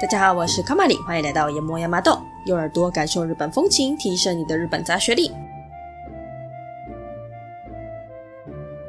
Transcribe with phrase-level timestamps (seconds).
[0.00, 5.32] 大家好，我是卡玛里，欢迎来到研磨亚麻豆，用耳朵感受日本风情，提升你的日本杂学力。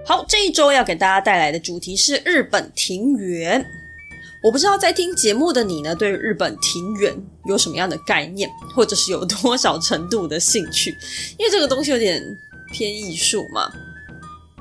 [0.05, 3.65] 好，这一周要给大家带来的主题是日本庭园。
[4.43, 7.11] 我不知道在听节目的你呢，对日本庭园
[7.45, 10.95] 有什么样的概念，或者是有多少程度的兴趣？
[11.39, 12.23] 因为这个东西有点
[12.71, 13.71] 偏艺术嘛。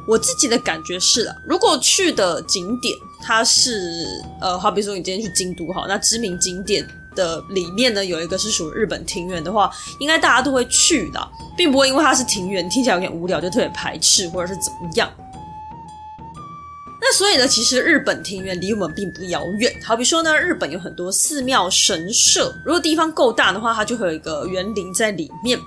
[0.09, 4.07] 我自己的感觉是啊，如果去的景点它是
[4.41, 6.83] 呃，好比说你今天去京都好，那知名景点
[7.15, 15.13] 的里面呢有一个是属于日本庭园的话，应该大家都会去的，并不会因为它是庭园听起来有点无聊就特别排斥或者是怎么样。
[17.01, 19.73] 那所以呢，其实日本庭园离我们并不遥远。
[19.85, 25.59] 好比说呢，日本有很多寺庙神社，如果地方够大的话，它就会有一个园林在里面。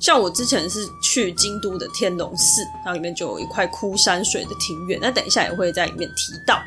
[0.00, 4.98] 像我之前是去京都的天龙寺，它里面就有一块枯山水的庭院。
[5.02, 6.62] 那等一下也会在里面提到。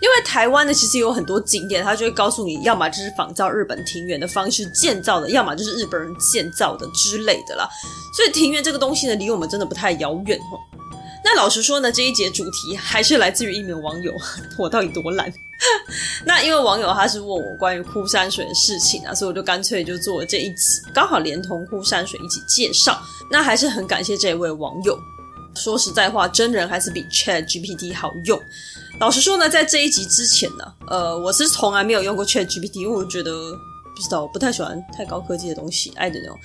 [0.00, 7.68] 因为台湾呢，其实有很多景点，它就会告诉你，要么就是仿照日本庭园的方式建造的，要么就是日本人建造的之类的啦。
[8.14, 10.60] 所以庭园这个东西呢，离我们真的不太遥远哦。
[11.24, 14.14] 那老实说呢，这一节主题还是来自于一名网友，
[14.56, 15.32] 我到底多懒？
[16.24, 23.00] 那因为网友他是问我关于枯山水的事情啊，所以我就干脆就做了这一集，刚好连同枯山水一起介绍。
[23.30, 24.98] 那还是很感谢这位网友。
[25.54, 28.40] 说实在话，真人还是比 Chat GPT 好用。
[29.00, 33.32] 老实说呢，在这一集之前呢，呃，我是从来没有用过 Chat GPT，因为我觉得。
[33.96, 36.36] 不知道，我不太喜欢太高科技的东西，I don't know，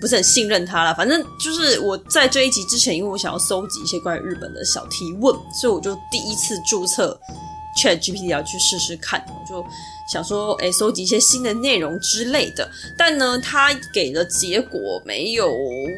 [0.00, 0.92] 不是很信任它啦。
[0.92, 7.16] 反正就是我在这一集之前，因为我想要搜集一些关于日本的小提问，所以我就第一次注册
[7.76, 9.64] ChatGPT 要去试试看，我就。
[10.08, 15.52] 想说，诶，搜集一些新的内容之类的，但呢，他给的结果没有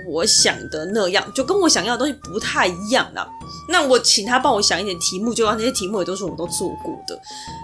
[0.06, 3.28] 我想的那样，就跟我想要的东西不太一样啦。
[3.68, 7.20] 那我请他帮我想一点题目，就让那些题目也都是我都做过的，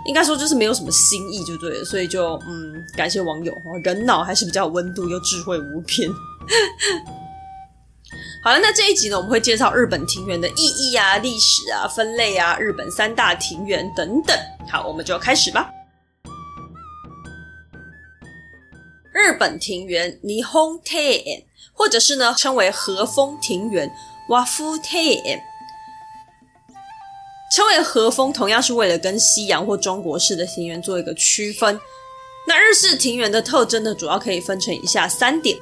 [0.07, 1.83] 应该说就是没有什么新意，就对了。
[1.83, 6.11] 所以就嗯，感谢网友，人脑还是比较有温度又智慧无边。
[8.45, 14.39] 好了，那这一集呢，我们会介绍日本庭园的意义啊、历史啊、分类啊、日本三大庭园等等。
[14.71, 15.71] 好，我们就开始吧。
[19.15, 23.91] 日本庭园 Nihon Ten） 或者是呢称为和风庭园
[24.29, 25.41] Wafu Ten），
[27.51, 31.81] 称为和风，同样是为了跟西洋或中国式的庭园做一个区分。
[32.47, 35.57] 那日式庭园的特征呢，主要可以分成以下三点：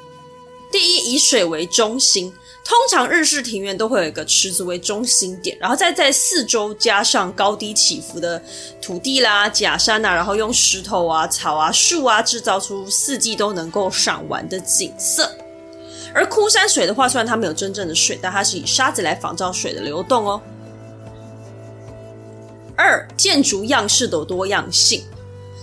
[0.72, 2.32] 第一，以水为中心。
[2.64, 8.40] 通常日式庭院都会有一个池子为中心点，然后再在四周加上高低起伏的
[8.80, 15.28] 土地啦、假山啊，然后用石头啊、草啊、树啊制造出四季都能够赏玩的景色。
[16.14, 20.40] 而枯山水的话，虽然它没有真正的水，但它是以沙子来仿造水的流动哦。
[22.76, 25.02] 二、建筑样式的多样性。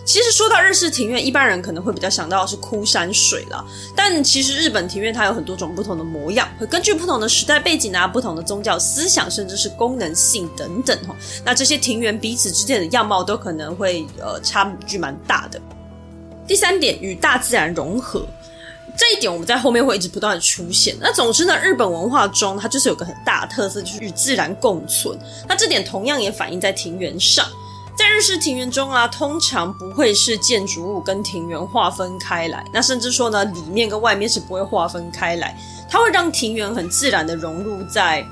[0.09, 3.63] 其实说到日式庭院，一般人可能会比较想到是枯山水啦。
[3.95, 11.15] 但其实日本庭院它有很多种不同的模样，会根据不同的时代背景啊、不同的宗教思想，甚至是功能性等等哈。
[11.45, 15.61] 那这些庭院彼此之间的样貌都可能会呃差距蛮大的。
[16.47, 18.25] 第三点，与大自然融合，
[18.97, 20.97] 这一点我们在后面会一直不断的出现。
[20.99, 25.15] 那总之呢，日本文化中它就是有个很大的特色，就是与自然共存。
[25.47, 27.47] 那这点同样也反映在庭园上。
[27.99, 38.25] 在日式庭园中啊，通常不会是建筑物跟庭园划分开来，那甚至说呢，里面跟外面是不会划分开来，它会让庭园很自然的融入在，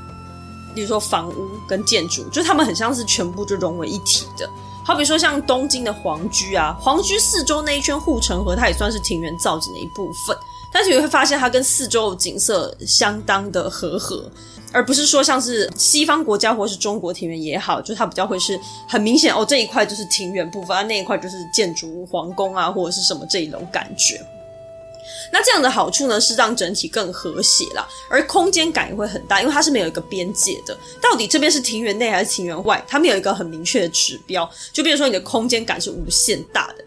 [0.74, 4.50] 比如说房屋跟建筑，就它们很像是全部就融为一体的。
[4.86, 10.34] 好比说像东京的皇居啊，皇居四周那一圈护城河，它也算是庭园造景的一部分，
[10.78, 14.30] 但是你会发现它跟四周景色相当的和合。
[14.72, 24.24] 而不是说像是西方国家或是中国庭园也好，就它比较会是很明显哦，这一块就是庭园部分，那一块就是建筑物、皇宫啊，或者是什么这一种感觉。
[25.32, 34.48] 那这样的好处呢，是让整体更和谐啦，而空间感也会很大，因为它是没有一个边界的，到底这边是庭园内还是庭园外，它没有一个很明确的指标。
[34.74, 36.84] 就比如说你的空间感是无限大的。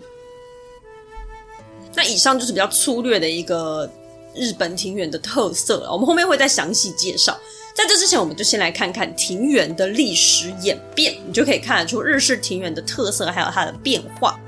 [1.94, 3.90] 那以上就是比较粗略的一个
[4.34, 7.36] 日本庭园的特色了，我们后面会再详细介绍。
[7.74, 14.38] 在这之前，我们就先来看看庭园的历史演变，你就可以看得出日式庭园的特色，还有它的变化。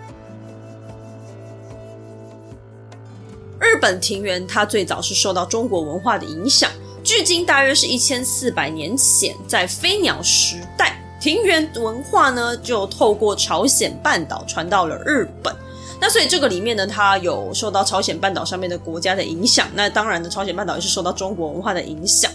[3.58, 6.70] 日本庭园它最早是受到中国文化的影响，
[7.02, 15.54] 距今大约是一千四百年前，在飞鸟时代，庭园文化呢就透过朝鲜半岛传到了日本。
[16.02, 22.28] 那所以这个里面呢，它有受到朝鲜半岛上面的国家的影响，那当然呢，朝鲜半岛也是受到中国文化的影响。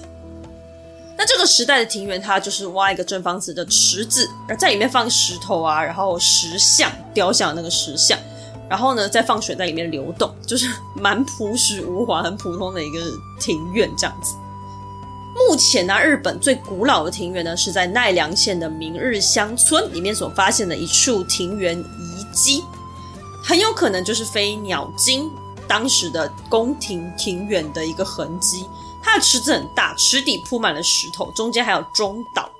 [1.17, 8.17] 那这个时代的庭园，它就是挖一个正方形的池子，而在里面放石头啊，然后石像雕像那个石像，
[8.69, 10.65] 然后呢再放水在里面流动，就是
[10.95, 12.99] 蛮朴实无华、很普通的一个
[13.37, 14.33] 庭院这样子。
[15.49, 22.63] 目前呢，日本最古老的庭园呢，是在奈良县的明日乡村里面所发现的一处庭园遗迹，
[23.47, 25.31] 很有可能就是飞鸟津
[25.69, 28.65] 当时的宫廷庭园的一个痕迹。
[29.01, 32.51] 它的池子很大，池底铺满了石头，中间还有中岛。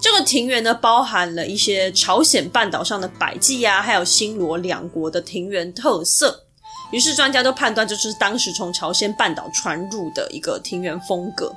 [0.00, 6.44] 这个庭园呢，包含了一些朝鲜半岛上的百济呀，还有新罗两国的庭园特色。
[6.92, 11.52] 于是专家都判断，这是当时从朝鲜半岛传入的一个庭园风格。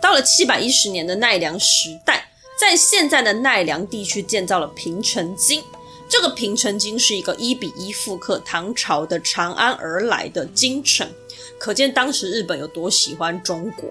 [0.00, 5.62] 到了七百一十年的奈良时代，在现在的奈良地区建造了平城京。
[6.08, 11.08] 这个平城京是一个一比一复刻唐朝的长安而来的京城，
[11.58, 13.90] 可见当时日本有多喜欢中国。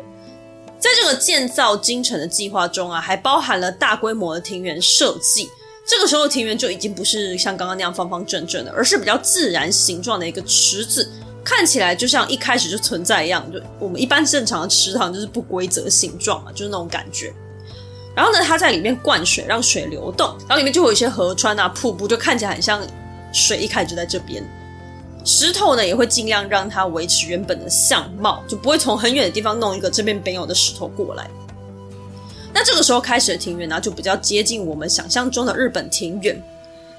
[0.80, 5.50] 在这个建造京城的计划中啊，还包含了大规模的庭园设计。
[5.86, 11.10] 这个时候庭园就已经不是像刚刚那样方方正正的，而是比较自然形状的一个池子。
[11.44, 17.32] 看起来就像一开始就存在一样，就我们一般正常的池塘就是不规则形状嘛，就是那种感觉。
[18.16, 22.82] 然后呢，它在里面灌水，让水流动，然后里面就有一些河川啊、瀑布，就看起来很像
[23.34, 24.44] 水一开始就在这边。
[25.26, 31.30] 石头呢，也会尽量让它维持原本的相貌，就不会从很远的地方弄一个这边没有的石头过来。
[32.54, 36.42] 那这个时候开始的庭园呢，就比较接近我们想象中的日本庭园。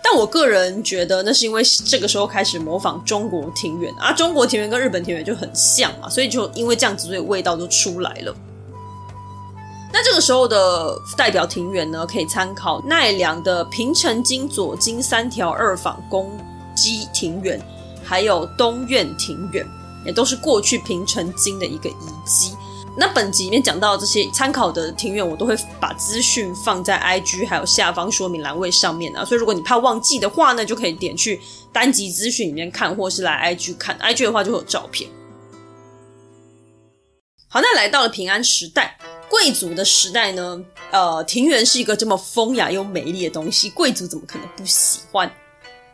[0.02, 8.36] 但我个人觉得，那是因为这个时候开始模仿中国庭园啊，中国庭园跟日本庭园就很像嘛，所以就因为这样子，所以味道就出来了。
[9.92, 16.30] 那这个时候的代表庭园呢，可以参考奈良的平城京左京三条二坊公
[16.74, 17.60] 基庭园，
[18.04, 19.66] 还有东苑庭园，
[20.04, 21.94] 也都是过去平城京的一个遗
[22.26, 22.54] 迹。
[22.98, 31.40] 那本集里面讲到这些参考的庭院，我都会把资讯放在 IG 还有下方说明栏位上面啊，所以如果你怕忘记的话呢，就可以点去
[31.72, 35.10] 单集资讯里面看，或是来 IG 看，IG 的话就会有照片。
[37.48, 38.98] 好，那来到了平安时代，
[39.28, 45.31] 贵族的时代呢，呃，庭园是一个这么风雅又美丽的东西，贵族怎么可能不喜欢？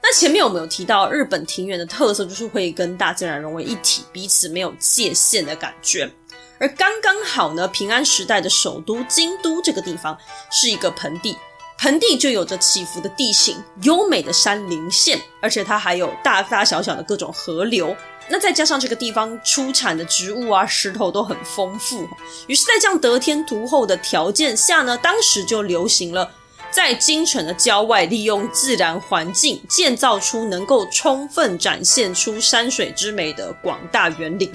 [0.03, 6.11] 那前面我们有提到，日本庭园的特色就是会跟大自然融为一体，彼此没有界限的感觉。
[6.59, 10.17] 而刚刚好呢，平安时代的首都京都这个地方
[10.51, 11.37] 是一个盆地，
[11.79, 17.97] 盆地就有着起伏的地形、优美的山林线，而且它还有大大小小的各种河流。
[18.29, 22.09] 那再加上这个地方出产的植物啊、石头都很丰富，
[22.47, 26.31] 于是，在这样得天独厚的条件下呢，当时就流行了
[26.71, 34.51] 在京城的郊外利用自然环境建造出能够充分展现出山水之美的广大园林。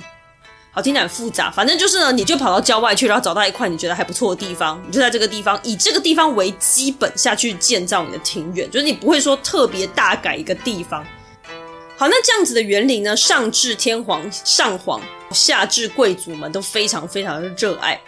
[0.71, 11.05] 好，听起来很复杂，反正就是呢，你就跑到郊外去，然后找到一块你觉得还不错的地方，你就在这个地方以这个地方为基本下去建造你的庭园，就是你不会说特别大改一个地方。
[11.99, 15.01] 好，那这样子的园林呢，上至天皇上皇，
[15.31, 17.99] 下至贵族们都非常非常的热爱。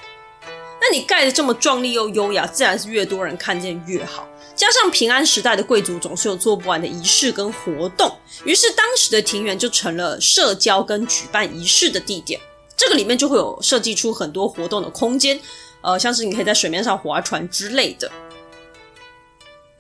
[0.80, 4.30] 那你盖的这么壮丽又优雅，自然是越多人看见越好。
[4.56, 8.16] 加上平安时代的贵族总是有做不完的仪式跟活动，
[8.46, 12.40] 于是当时的庭园就成了社交跟举办仪式的地点。
[12.78, 15.40] 这个里面就会有设计出很多活动的空间，
[15.82, 18.12] 呃，像是你可以在水面上划船之类的。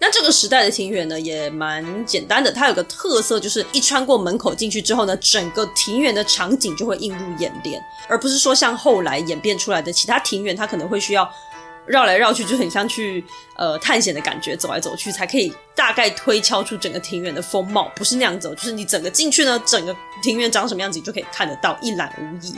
[0.01, 11.30] 那这个时代的庭园呢，也蛮简单的，它有个特色，就是一穿过门口进去之后呢，整个庭园的场景就会映入眼帘，而不是说像后来演变出来的其他庭园，它可能会需要
[11.85, 13.21] 绕来绕去，就很像去
[13.57, 19.94] 呃探险的感觉，走来走去才可以大概推敲出整个庭园的风貌，不是那样子，就是你整个进去呢，整个
[20.24, 22.56] 庭园长什么样子，你就可以看得到，一览无遗。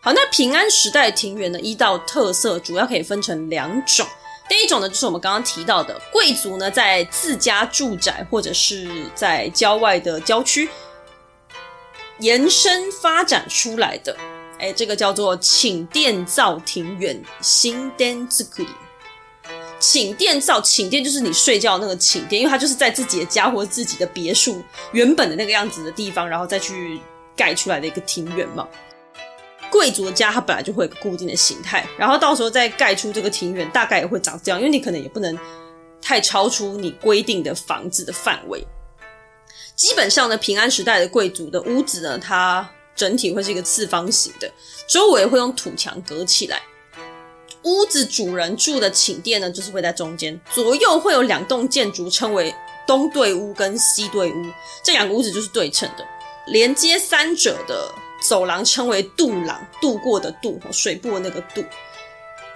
[0.00, 4.06] 好，那平安时代庭园呢，一道特色主要可以分成两种。
[4.48, 10.68] 第一种呢，就是我们刚刚提到的贵族呢，在自家住宅或者是在郊外的郊区
[12.20, 14.16] 延伸发展出来的，
[14.58, 18.68] 哎，这个叫做寝殿造庭园，新殿之可以。
[19.78, 27.00] 寝殿造，寝殿就是你睡觉那个寝殿，因为它就是在自己的家或自己的别墅原本的那个样子的地方，然后再去
[27.36, 28.66] 盖出来的一个庭园嘛。
[29.70, 35.38] 贵族的家，它本来就会有个固定的形态，然后到时候再盖出这个庭院，大概也会长这样，因为你可能也不能
[36.00, 38.66] 太超出你规定的房子的范围。
[39.76, 44.50] 基本上呢，平安时代的贵族的屋子呢，它整体会是一个四方形的，
[44.88, 46.60] 周围会用土墙隔起来。
[47.62, 52.54] 屋子主人住的寝殿呢，就是会在中间，左右会有两栋建筑，称为
[52.86, 54.46] 东对屋跟西对屋，
[54.82, 56.04] 这两个屋子就是对称的，
[56.46, 57.92] 连接三者的。
[58.20, 61.64] 走廊称为渡廊，渡过的渡，水部的那个渡。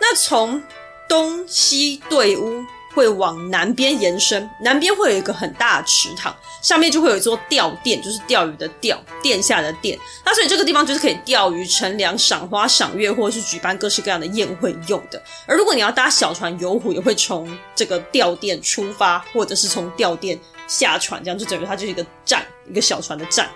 [0.00, 0.62] 那从
[1.08, 2.64] 东西对屋
[2.94, 9.98] 会往南边延伸，南边会有一个很大的池塘，上面就会有一座钓店，就是钓鱼的钓，殿下的殿。
[10.24, 15.22] 那所以这个地方就是可以钓鱼、乘凉、赏花、赏月，或者是举办各式各样的宴会用的。
[15.46, 23.48] 而如果你要搭小船游湖，也会从这个钓店出发，或者是从钓店下船，这样就整个它就是一个站，一个小船的站。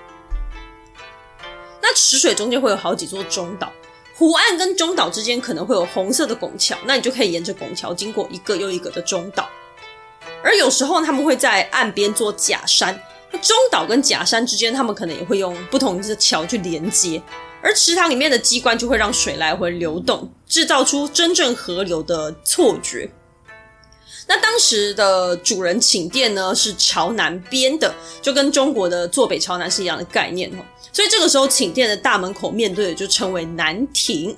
[1.89, 3.73] 那池水中间会有好几座中岛。
[4.13, 9.49] 湖岸跟中岛之间可能会有红色的拱桥，那你就可以沿着拱桥经过一个又一个的中岛。
[10.43, 13.01] 而有时候他们会在岸边做假山，
[13.31, 17.23] 那中岛跟假山之间，他们可能也会用不同的桥去连接。
[17.63, 23.09] 而池塘里面的机关就会让水来回流动，制造出真正河流的错觉。
[24.29, 30.65] 那当时的主人寝殿呢，是朝南边的，就跟中国的坐北朝南是一样的概念哦。
[30.93, 34.37] 所以这个时候寝殿的大门口面对的就称为南庭。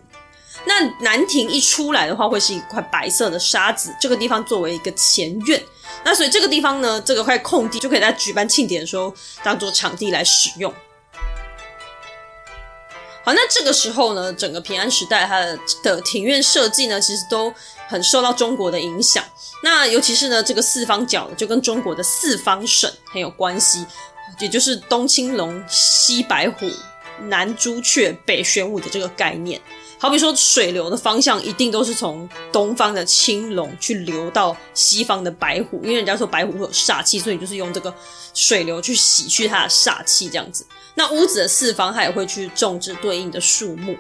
[0.66, 5.62] 那南庭一出来的话，会是一块白色的沙子，这个地方作为一个前院。
[6.04, 10.71] 那所以这个地方呢，这个块空地就可以在举办庆典的时候当做场地来使用。
[13.25, 17.54] 好，那这个时候呢，整个平安时代它的的庭院设计呢，其实都
[17.88, 19.25] 很受到中国的影响。
[19.62, 23.85] 那尤其是呢，这个四方角就跟中国的四方省很有关系，
[24.38, 26.71] 也就是东青龙、西白虎、
[27.23, 29.61] 南朱雀、北玄武的这个概念。
[30.00, 37.92] 好比说，水流的方向一定都是从东方的青龙去流到西方的白虎，因为人家说白虎会有煞气，所以就是用这个
[38.33, 40.64] 水流去洗去它的煞气，这样子。
[40.95, 43.97] 那屋子的四方，它也会去种植对应的树木。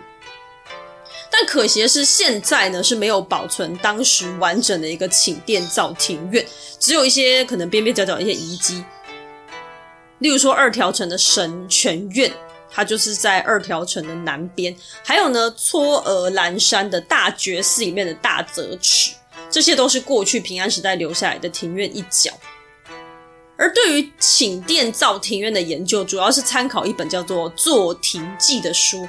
[1.30, 6.44] 但可惜的是，现在呢是没有保存当时完整的一个寝殿造庭院，
[6.80, 8.82] 只有一些可能边边角角一些遗迹。
[10.20, 12.32] 例如说二条城的神泉院，
[12.70, 19.12] 它就是在二条城的南边；还有呢，嵯峨岚山的大觉寺里面的大泽池，
[19.50, 22.32] 这些都是过去平安时代留下来的庭院一角。
[23.56, 29.06] 而对于寝殿造庭院的研究，主要是参考一本叫做《坐庭记》的书。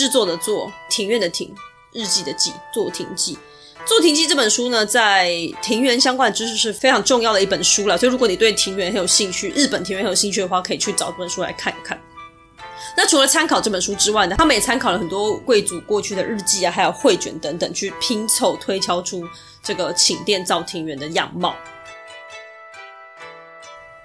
[0.00, 1.54] 制作的作，庭院的庭，
[1.92, 3.36] 日记的记，作庭记。
[3.84, 5.30] 作庭记这本书呢，在
[5.60, 7.98] 庭园相关的知识是非常重要的一本书了。
[7.98, 12.00] 所以，如果你对庭园很有兴趣，日本庭园很有兴趣的话，可以去找这本书来看一看。
[12.96, 19.22] 那除了参考这本书之外呢，他们也参考了很多贵族过去的日记啊，还有绘卷等等，去拼凑推敲出
[19.62, 21.54] 这个寝殿造庭园的样貌。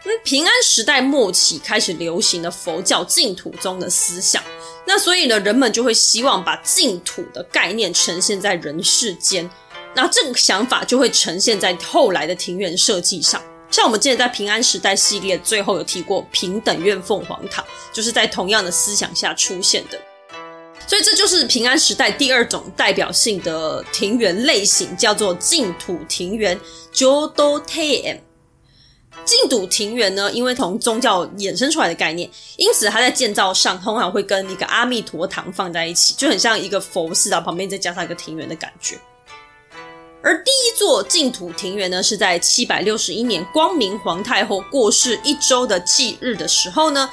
[0.06, 4.42] 嗯，平安时代末期开始流行的佛教净土宗的思想，
[4.86, 9.50] 那所以呢，人们就会希望把净土的概念呈现在人世间，
[9.96, 13.42] 那这个想法就会呈现在后来的庭园设计上。
[13.72, 20.00] 像我们之前在平安时代系列最后有提过平等院凤凰堂，就是在同样的思想下出现的。
[20.88, 26.58] 所以这就是平安时代第二种代表性的庭园类型，叫做净土庭园
[26.94, 28.20] Jodo Teien
[29.24, 38.98] 净土庭园呢，因为从宗教衍生出来的概念，因此它在建造上通常会跟一个阿弥陀堂放在一起，就很像一个佛寺啊，旁边再加上一个庭园的感觉。
[40.22, 47.10] 而第一座净土庭园呢，是在七百六十一年光明皇太后过世一周的忌日的时候呢，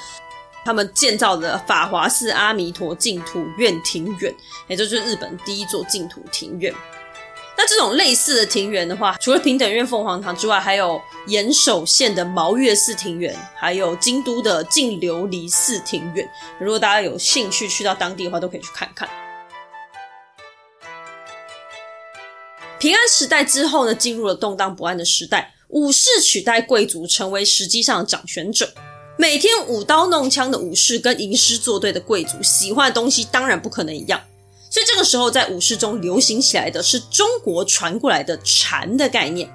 [0.65, 4.35] 他们建造的法华寺阿弥陀净土院庭园，
[4.67, 6.75] 也就是日本第一座净土庭园。
[7.63, 16.29] 那这种类似的庭园的话，除了平等院凤凰堂之外，还有岩手县的毛越寺庭园，还有京都的净琉璃寺庭园。
[16.59, 19.09] 如果大家有兴趣去到当地的话，都可以去看看。
[22.81, 28.69] 平安时代之后呢，进入了动荡不安的时代，武士取代贵族成为实际上的掌权者。
[29.17, 34.21] 每天舞刀弄枪的武士跟吟诗作对的贵族，喜欢的东西当然不可能一样。
[34.73, 39.47] 所以这个时候，在武士中流行起来的是中国传过来的禅的概念。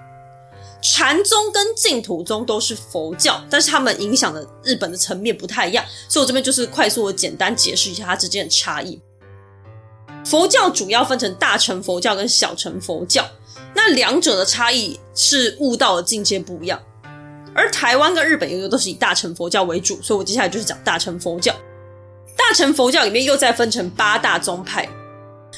[0.79, 5.83] 禅宗跟净土宗都是佛教，但是他们影响的日本的层面不太一样。
[6.07, 9.01] 所以我这边就是快速的简单解释一下它之间的差异。
[10.23, 13.27] 佛教主要分成大乘佛教跟小乘佛教，
[13.73, 16.79] 那两者的差异是悟道的境界不一样。
[17.55, 21.51] 而台湾跟日本又都是以大乘佛教为主，所以我接下来就是讲大乘佛教。
[22.35, 24.87] 大乘佛教里面又再分成八大宗派。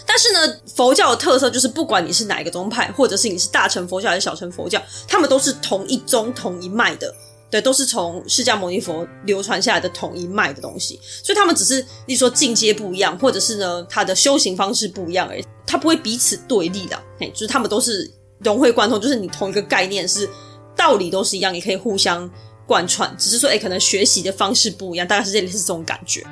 [0.05, 7.13] 但是呢，佛教的特色就是，不管你是哪一个宗派，或者是你是大乘佛教还是小乘佛教，他们都是同一宗同一脉的，
[7.49, 10.99] 对，都是从释迦牟尼佛流传下来的同一脉的东西。
[11.23, 16.99] 所以他们只是，例如说境界不一样，或者是呢，他的修行方式不一样而已，他不会彼此对立的。
[17.19, 20.27] 嘿，就是他们都是融会贯通，就是你同一个概念是
[20.75, 22.29] 道理都是一样，也可以互相
[22.65, 26.25] 贯穿，只是说，哎，可能学习的方式不一样，大概是这里是这种感觉。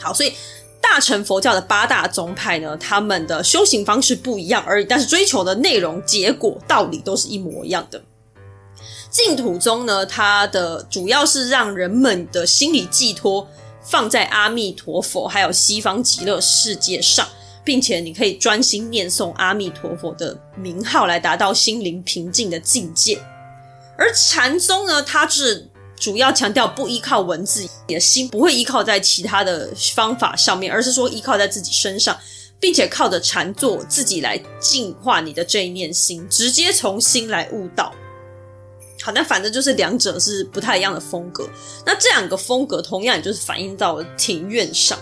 [0.00, 0.32] 好，所以
[0.92, 8.00] 大乘佛教的八大宗派呢，他们的修行方式不一样而已，但是追求的内容、结果、道理都是一模一样的。
[9.10, 13.48] 净土宗呢，它的主要是让人们的心理寄托
[13.82, 17.26] 放在阿弥陀佛还有西方极乐世界上，
[17.64, 23.18] 并且你可以专心念诵阿弥陀佛的名号来达到心灵平静的境界。
[23.96, 25.70] 而禅宗呢，它是
[26.04, 32.14] 主要强调不依靠文字，你的心不会依靠在其他的方法上面，而是说依靠在自己身上，
[32.60, 37.90] 并且靠着禅坐自己来净化你的这一念心，直接从心来悟道。
[39.00, 41.48] 好，那反正就是两者是不太一样的风格。
[41.86, 44.98] 那这两个风格同样也就是反映到庭院上。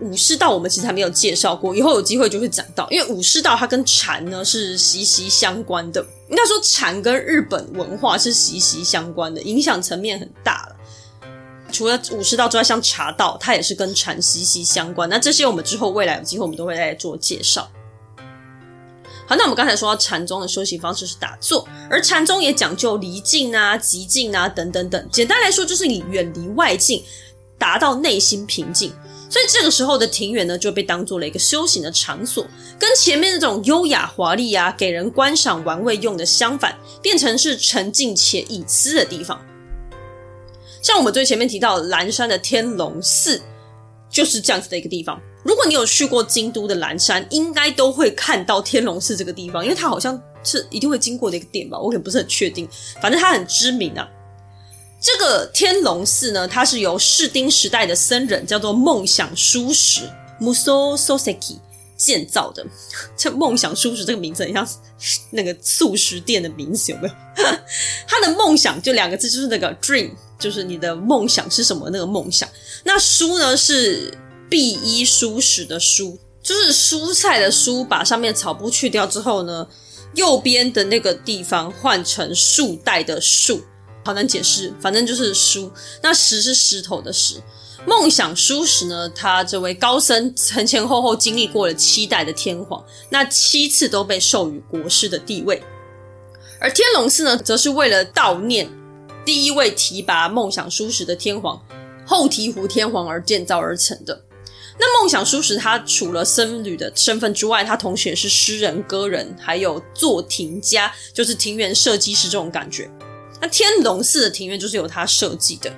[0.00, 2.88] 武士道我们其实还没有介绍过，以后有机会就会讲到。
[2.90, 10.76] 因为武士道它跟禅呢是息息相关的，应该说禅跟日本文化是息息相关的，影响层面很大了。
[11.72, 15.08] 除了武士道之外，像茶道它也是跟禅息息相关。
[15.08, 17.68] 那这些我们之后未来有机会我们都会再做介绍。
[19.26, 25.08] 好，那我们刚才说到禅宗的修行方式是打坐，而禅宗也讲究离境啊、极境啊等等等。
[25.10, 27.02] 简单来说，就是你远离外境，
[27.58, 28.92] 达到内心平静。
[29.30, 32.46] 所以这个时候的庭园呢，就被当做了一个修行的场所，
[32.78, 39.40] 跟前面那种优雅华丽啊、给人观赏玩味用的相反，变成是沉静且隐私的地方。
[40.82, 43.40] 像我们最前面提到的岚山的天龙寺，
[44.10, 45.20] 就是这样子的一个地方。
[45.42, 52.68] 如果你有去过京都的蓝山，应该都会看到天龙寺这个地方，因为它好像是一定会经过的一个点吧，我也不是很确定。
[53.00, 54.08] 反正它很知名啊。
[55.04, 60.00] 这个天龙寺呢，它是由室町时代的僧人叫做梦想书石
[60.40, 61.58] Muso Soseki
[61.98, 62.64] 建造的。
[63.14, 64.66] 这梦想书石这个名字很像
[65.30, 67.14] 那个素食店的名字，有没有？
[68.08, 71.90] 他的梦想就两个字，就是那个 dream，就是你的梦想是什么？
[71.90, 72.48] 那个梦想。
[72.84, 74.16] 那书呢是。
[74.46, 79.66] 碧衣蔬食的蔬，就是蔬菜的蔬，把上面草布去掉之后呢，
[80.14, 83.64] 右边的那个地方换成树袋的树，
[84.04, 85.72] 好难解释，反正就是书。
[86.02, 87.36] 那石是石头的石。
[87.86, 95.62] 梦想书石呢，他这位高僧前前后后经历过了七代的天皇，那七次都被授予国师的地位。
[96.60, 98.70] 而天龙寺呢，则是为了悼念
[99.24, 101.60] 第一位提拔梦想书石的天皇
[102.06, 104.22] 后醍醐天皇而建造而成的。
[104.78, 112.90] 那梦想书石，他除了僧侣的身份之外，他同时也是诗人、歌人，还有作庭家，就是庭园设计师这种感觉。
[113.40, 115.72] 那天龙寺的庭院就是由他设计的。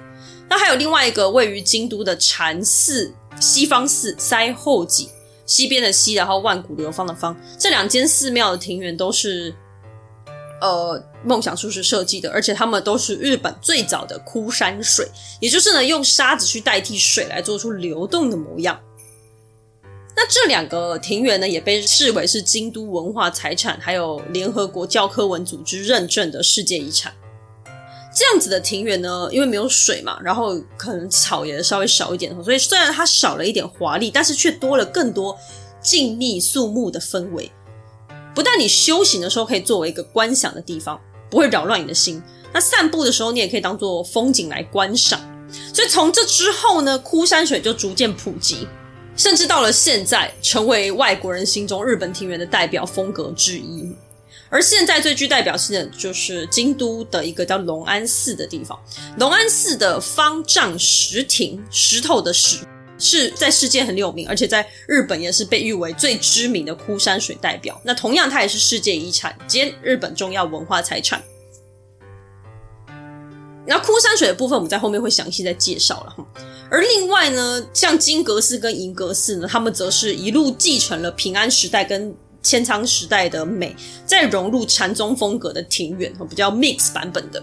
[0.49, 5.09] 那还有另外一个位于京都的禅寺西方寺塞后脊，
[5.45, 9.53] 西边的西，然后万古流芳的芳，这两间寺庙的庭院都是
[10.61, 15.09] 呃梦想书石设计的，而且他们都是日本最早的枯山水，
[15.41, 18.81] 也就是呢用沙子去代替水来做出流动的模样。
[20.15, 27.13] 那这两个庭园呢，也被视为是京都文化财产，还有联合国教科文组织认证的世界遗产。
[28.19, 35.39] 这样子的庭园呢，因为没有水嘛，然后可能草也稍微少一点，所以虽然它少了一点华丽，但是却多了更多
[35.83, 37.53] 静谧肃穆的氛围。
[38.35, 40.99] 不但你修行的时候可以作为一个观想的地方，
[41.31, 42.19] 不会扰乱你的心；
[42.55, 45.21] 那散步的时候，你也可以当做风景来观赏。
[45.75, 48.67] 所以从这之后呢，枯山水就逐渐普及。
[49.15, 53.95] 甚至到了现在，成为外国人心中日本庭园的代表风格之一。
[54.49, 58.79] 而现在最具代表性的就是京都的一个叫龙安寺的地方。
[59.19, 62.59] 龙安寺的方丈石亭，石头的石，
[62.99, 67.81] 是在世界很有名，而且在日本也是被誉为最知名的枯山水代表。
[67.85, 71.23] 那同样，它也是世界遗产兼日本重要文化财产。
[73.69, 76.17] 那枯山水的部分，我们在后面会详细再介绍了。
[76.71, 82.15] 而另外呢，像金阁寺跟银阁寺呢，他们则是一路继承了平安时代跟
[82.47, 83.75] 千仓时代的美，
[84.07, 87.43] 再融入禅宗风格的庭院，比较 mix 版本的。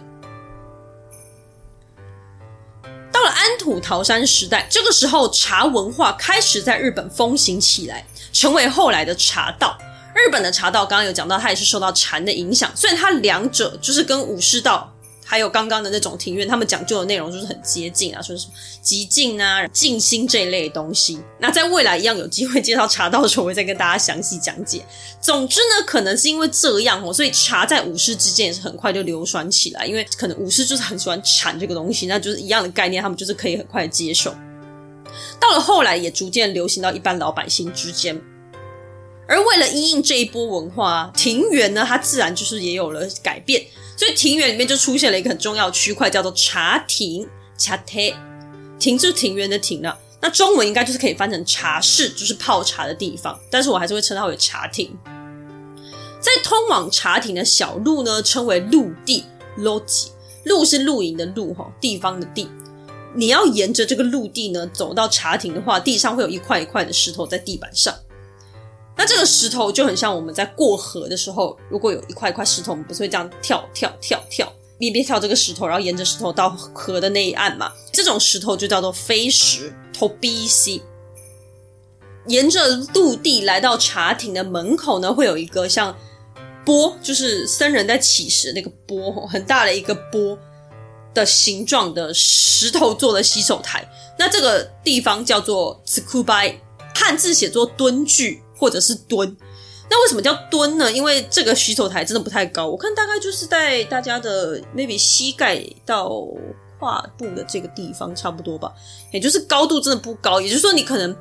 [3.11, 9.77] 到了安土桃山时代，这个时候茶文化开始在日本风行起来，成为后来的茶道。
[10.15, 14.92] 日本的茶道刚刚有讲到，它也是受到禅的影响，虽然它两者就是跟武士道。
[15.33, 18.45] 还有刚刚的那种庭院，他们讲究的内容就是很接近啊，说是
[18.83, 21.17] 极静啊、静心这一类东西。
[21.39, 24.85] 那在未来一样有机会介绍茶道的时候，我会再跟大家详细讲解。
[25.19, 29.87] 总之呢，可能是因为这样哦，所以茶在武士之间也是很快就流传起来。
[29.87, 34.35] 因为可能武士就是很喜欢禅这个东西，那就是一样的概念，他们就是可以很快接受。
[35.39, 38.21] 到了后来，也逐渐流行到一般老百姓之间。
[39.27, 43.65] 而为了因应这一波文化，庭园呢，它自然就是也有了改变。
[43.95, 47.27] 所以庭园里面就出现了一个很重要区块，叫做茶亭。
[47.57, 48.15] 茶亭
[48.79, 54.91] 庭是庭园的庭啊，那中文应该就是可以翻成茶室，就是泡茶的地方，但是我还是会称它为茶亭。
[56.19, 59.23] 在通往茶亭的小路呢，称为陆地
[59.59, 60.07] （lodge）。
[60.45, 62.49] 露是露营的露，哈，地方的地。
[63.15, 67.93] 你要沿着这个陆地呢走到茶亭的话，地上会有一块一块的石头在地板上。
[68.95, 77.71] 那这个石头就很像我们在过河的时候，如果有一块一块石头，我们不是会这样跳跳跳跳，一边跳这个石头，然后沿着石头到河的那一岸嘛？
[77.91, 80.79] 这种石头就叫做飞石 t o b i s。
[82.27, 85.95] 沿着陆地来到茶亭的门口呢，会有一个像
[86.65, 90.37] 波，就是僧人在起时那个钵，很大的一个波。
[91.15, 96.55] 的形状的石头做的洗手台，那这个地方叫做 tsukubai，
[96.95, 99.35] 汉字写作蹲踞或者是蹲。
[99.89, 100.89] 那为什么叫蹲呢？
[100.89, 106.09] 因为这个洗手台真的不太高，我看大概就是在大家的 maybe 膝盖到
[106.79, 108.71] 胯部的这个地方差不多吧，
[109.11, 110.39] 也就是高度真的不高。
[110.39, 111.13] 也就是说，你可能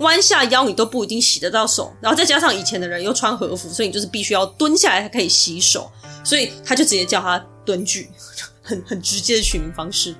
[0.00, 1.90] 弯下腰，你都不一定洗得到手。
[2.02, 5.90] 然后再加上以前的人又穿和服，所以你就是必须要蹲下来才可以洗手，
[6.22, 8.10] 所以他就直接叫他蹲具。
[8.62, 10.14] 很很直接的取名方式。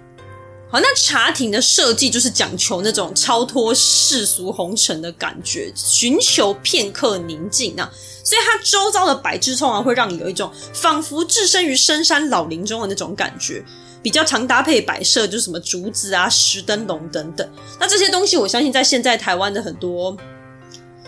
[0.72, 7.90] 好，那茶亭的设计就是讲求那种超脱世俗红尘的感觉，寻求片刻宁静啊。
[8.22, 13.64] 所以它周遭的摆置通常会让你有一种仿佛置身于深山老林中的那种感觉。
[14.02, 17.46] 比较常搭配摆设就是什么竹子啊、石灯笼等等。
[17.78, 20.16] 那这些东西，我相信在现在台湾的很多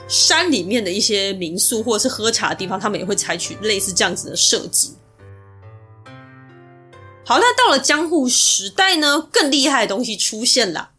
[0.08, 4.92] 山里面的一些民宿或者是喝茶的地方，他们也会采取类似这样子的设计。
[7.24, 10.90] 好，那到了江户时代呢，更厉害的东西出现了。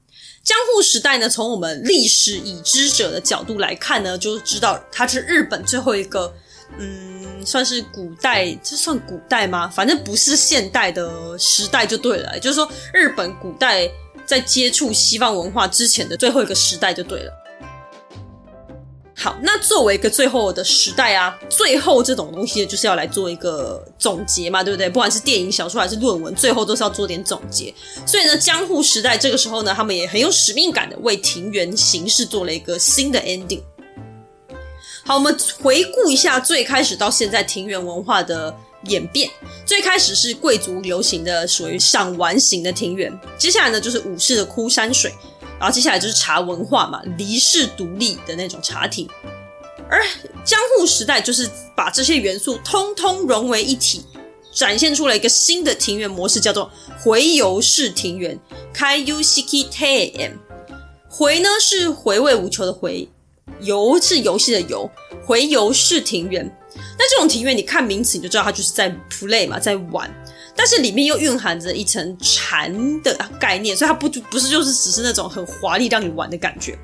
[0.43, 6.33] 江户时代呢，从我们历史已知者的角度来看呢，就知道它是日本最后一个，
[6.77, 9.67] 嗯，算是古代，这算古代吗？
[9.67, 13.89] 反正不是现代的时代就对了，就是说日本古代
[14.25, 17.42] 在接触西方文化之前的最后一个时代就对了。
[19.23, 24.89] 好，那作为一个最后的时代啊，最后这种东西就是要来做一个总结嘛，对不对？
[24.89, 27.73] 不管是电影、小说还是论文，最后都是要做点总结。
[28.05, 33.61] 所以呢，江户时代这个时候呢，他们也很有使命感的为庭园形式做了一个新的 ending。
[35.05, 38.53] 好，我们回顾一下最开始到现在庭园文化的
[38.87, 39.31] 演变。
[39.65, 45.13] 最开始是贵族流行的属于赏玩型的庭园，接下来呢就是武士的枯山水。
[45.63, 49.07] 然后接下来就是茶文化嘛，离世独立的那种茶亭，
[49.89, 50.03] 而
[50.43, 54.03] 江户时代就是把这些元素通通融为一体，
[54.51, 58.37] 展现出了一个新的庭园模式，叫做回游式庭园。
[58.75, 60.33] Kaiyushiki Teien，
[61.07, 63.07] 回呢是回味无穷的回，
[63.61, 64.91] 游是游戏的游，
[65.25, 66.45] 回游式庭园。
[66.99, 70.13] 那这种庭园，你看名词你就知道它就是在 play 嘛，在玩。
[70.55, 76.77] 但是里面又蕴含着一层禅的概念，所以它不不是就是只是那种很华丽让你玩的感觉。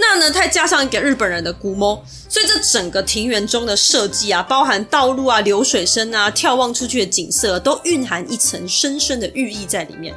[0.00, 10.14] 那呢，再加上一个日本人的估摸，所以这整个庭园中的设计啊，包含道路啊、流水声啊、眺望出去的景色，都蕴含一层深深的寓意在里面。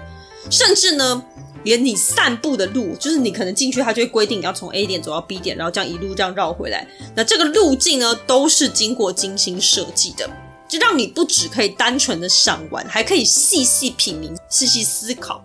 [0.49, 1.23] 甚至呢，
[1.63, 6.87] 连你散步的路，就是你可能进去，它就会规定你要从 A 点走到 B 点，然后这样一路这样绕回来。
[7.15, 10.29] 那这个路径呢，都是经过精心设计的。
[10.71, 15.43] 就让你不只可以单纯的赏玩，还可以细细品茗、细细思考。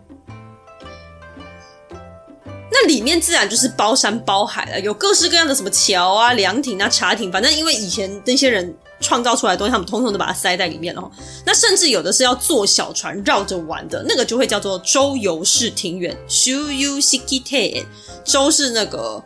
[2.70, 11.10] 那里面自然就是包山包海了，有各式各样的什么桥啊、凉亭啊、茶亭，反正因为以前那些人创造出来的东西，他们统统都把它塞在里面了。
[11.44, 17.86] 那甚至有的是要坐小船绕着玩的，那个就会叫做周游式庭园 （Shuyu s h i k i t e。
[18.24, 19.20] 周是那个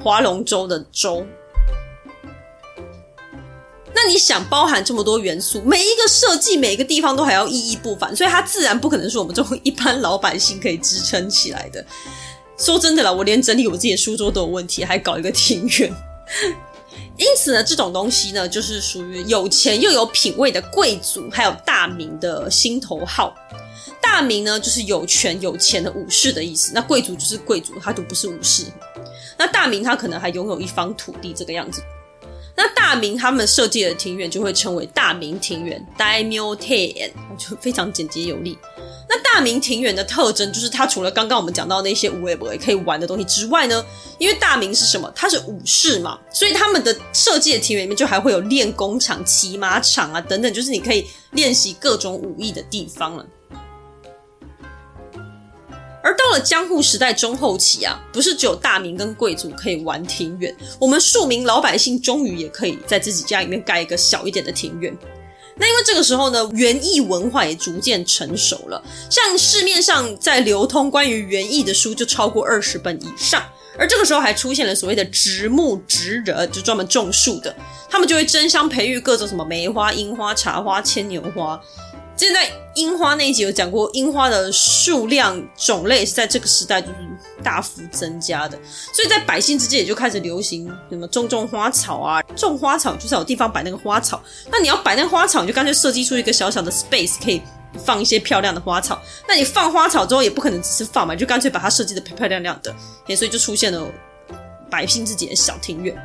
[0.00, 1.26] 划龙舟的舟。
[3.94, 11.84] 那你想包含这么多元素，每一个设计，每一个地方都还要意义不凡，所以它自然不可能是我们这种一般老百姓可以支撑起来的。
[12.58, 15.92] 说真的啦，我连整理我自己的书桌都有问题，还搞一个庭院。
[17.16, 23.34] 因此呢，这种东西呢，就是属于有钱又有品味的贵族，还有大名的心头好。
[24.00, 26.72] 大名呢，就是有权有钱的武士的意思。
[26.74, 28.64] 那贵族就是贵族，他就不是武士。
[29.36, 31.82] 那大名他可能还拥有一方土地，这个样子。
[32.56, 38.56] 那大名他们设计的庭园就会称为大名庭园 （Daimyo t e n 就非常简洁有力。
[39.08, 43.84] 那大名庭园的特征就是，它除了刚刚我们讲到那些无为不为可以玩的东西之外呢，
[44.18, 45.12] 因为大名是什么？
[45.14, 53.26] 它是武士嘛，所以他们的设计的庭园里面就还会有练功场、骑马场啊等等，就是你可以练习各种武艺的地方了。
[56.04, 64.94] 而到了江户时代中后期啊，不是只有大名跟贵族可以玩庭院，我们庶民老百姓终于也可以在自己家里面盖一个小一点的庭院。
[65.56, 73.42] 那因为这个时候呢，园艺文化也逐渐成熟了，像市面上在流通关于园艺的书就超过二十本以上。
[73.78, 77.54] 而这个时候还出现了所谓的植木植人，就专门种树的，
[77.88, 81.60] 他们就会争相培育各种什么梅花、樱花、茶花、牵牛花。
[82.16, 86.94] 现在樱花那一集有讲过，樱花的数量种类是在这个时代就是
[87.42, 88.56] 大幅增加的，
[88.92, 97.42] 所以在百姓之间也就开始流行什么种种花草啊，种花草就是有地方摆那个花草，那你要摆那个花草，你就干脆设计出一个小小的 space 可以
[97.84, 99.00] 放一些漂亮的花草。
[99.28, 102.72] 那你放花草之后也不可能只是放嘛，就干脆把它设计的漂漂亮亮的，
[103.16, 103.84] 所以就出现了
[104.70, 105.96] 百姓自己的小庭院。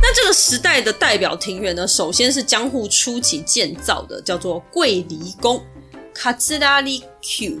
[0.00, 5.60] 那这个时代的代表庭园呢，首先是江户初期建造的，叫做桂离宫。
[6.14, 7.58] 卡兹拉里 Q，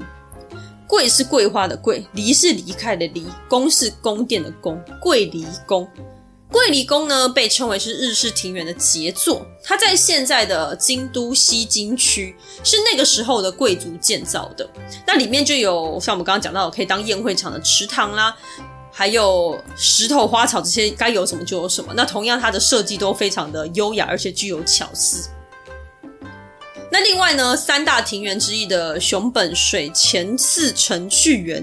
[0.86, 4.80] 桂是桂花的桂，离是离开的离，宫是宫殿的宫。
[5.02, 5.86] 桂离宫，
[6.50, 9.46] 桂离宫呢被称为是日式庭园的杰作。
[9.64, 14.68] 它在现在的京都西京区，是那个时候的贵族建造的。
[15.06, 18.36] 那里面就有像我们刚刚讲到，可以当宴会场的池塘啦。
[18.98, 21.92] 还有石头、花草这些，该有什么就有什么。
[21.94, 25.28] 那同样，它的设计都非常的优雅，而且具有巧思。
[26.90, 31.62] 那另外呢，三大庭园之一的熊本水前寺城趣园，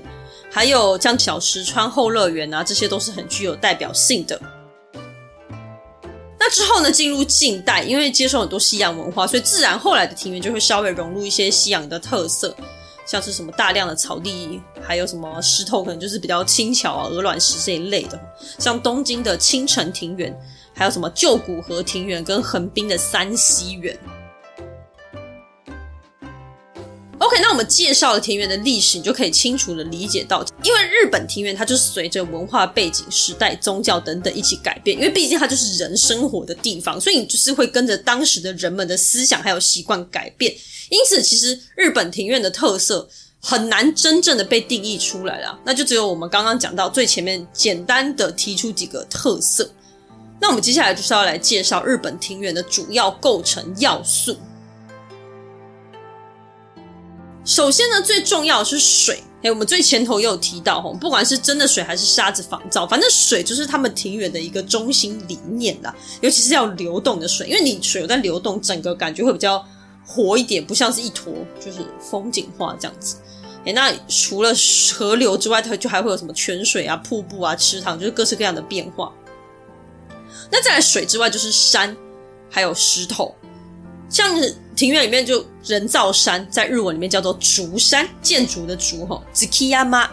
[0.52, 4.40] 还有像小石川后乐园啊，这些都是很具有代表性的。
[6.40, 12.56] 那之后呢，进入近代，因为接受很多西洋文化，所以自然后来的庭园就会稍微融入一些西洋的特色。
[13.06, 18.20] 像是什么大量的草地，还有什么石头，可能就是比较轻巧啊，鹅卵石这一类的。
[18.58, 20.34] 像东京的青城庭园，
[20.74, 23.98] 还有什么旧古河庭园跟横滨的三溪园。
[27.20, 40.54] OK，那我们介绍了庭园的历史，你就可以清楚的理解到，因为日本庭园它就是随着文化背景、时代、宗教等等一起改变，因为毕竟它就是人生活的地方，所以你就是会跟着当时的人们的思想还有习惯改变。
[40.94, 43.10] 因此，其实日本庭院的特色
[43.42, 49.68] 很难真正的被定义出来了，那就只有我们刚刚讲到最前面简单的提出几个特色。
[50.40, 54.38] 那我们接下来就是要来介绍日本庭院的主要构成要素。
[57.44, 59.24] 首先呢，最重要的是水。
[59.42, 65.94] 哎，我们最前头也有提到，不管是真的水还是沙子仿造，反正水就是他们庭院的一个中心理念啦。
[66.22, 69.66] 尤其是要流动的水，因为你水有在流动，整个感觉会比较。
[70.06, 73.18] 活一点，不像是一坨，就是风景画这样子。
[73.66, 74.54] 哎，那除了
[74.94, 79.12] 河流之外，它就还会有什么泉水啊、瀑布啊、池塘，就是各式各样的变化。
[80.52, 81.96] 那再来水之外，就是山，
[82.50, 83.34] 还有石头。
[84.10, 84.36] 像
[84.76, 90.10] 庭院里面就人造山，在日文里面叫做竹山，建筑的竹吼 z k i y a m a。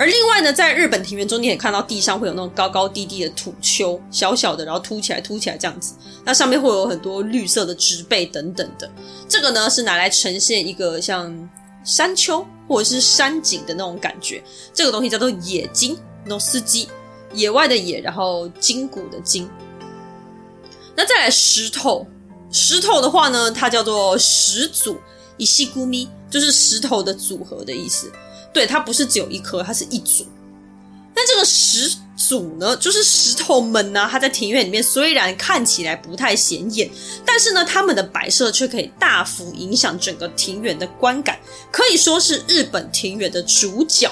[0.00, 5.92] 而另外呢，在日本庭园中，你也看到地上会有那种高高低低的土丘，小小的，然后凸起来、凸起来这样子。
[6.24, 8.90] 那上面会有很多绿色的植被等等的。
[9.28, 11.50] 这个呢是拿来呈现一个像
[11.84, 14.42] 山丘或者是山景的那种感觉。
[14.72, 16.88] 这个东西叫做野金，那种司机，
[17.34, 19.46] 野外的野，然后筋骨的筋。
[20.96, 22.06] 那再来石头，
[22.50, 24.96] 石头的话呢，它叫做石组，
[25.36, 28.10] 以西咕咪，就是石头的组合的意思。
[28.52, 30.26] 对，它不是只有一颗，它是一组。
[31.14, 36.88] 但这个石组呢，就是石头们呢，它在庭院里面虽然看起来不太显眼，
[37.24, 41.38] 但是呢，它们的摆设却可以大幅影响整个庭园的观感，
[41.70, 44.10] 可以说是日本庭园的主角。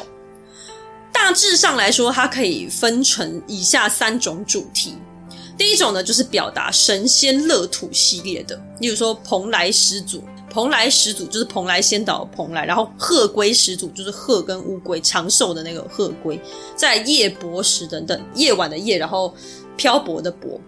[1.12, 4.96] 大致上来说，它可以分成以下三种主题。
[5.56, 10.22] 第一种呢，就是表达神仙乐土系列的，例如说蓬莱始祖。
[10.50, 16.40] 蓬莱始祖就是蓬莱仙岛蓬莱，然后鹤龟始祖就是鹤跟乌龟长寿的那个鹤龟，
[16.74, 19.34] 在夜泊时等等，夜晚的夜，然后
[19.76, 20.60] 漂泊的泊。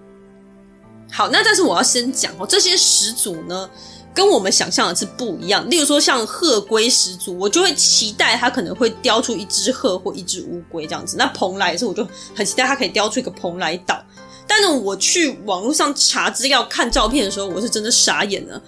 [1.11, 3.69] 好，那但是我要先讲哦，这些始祖呢，
[4.15, 5.69] 跟我们想象的是不一样。
[5.69, 11.17] 例如说像鹤龟始祖，我就会期待它可能会雕出一只鹤或一只乌龟这样子。
[11.17, 14.01] 那蓬莱也是，我就很期待它可以雕出一个蓬莱岛。
[14.47, 18.63] 但是我去网络上查资料看照片的时候，我是真的傻眼了。